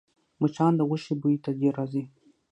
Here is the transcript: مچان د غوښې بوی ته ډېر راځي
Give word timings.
مچان 0.41 0.73
د 0.77 0.81
غوښې 0.89 1.13
بوی 1.21 1.35
ته 1.43 1.49
ډېر 1.59 1.73
راځي 1.79 2.03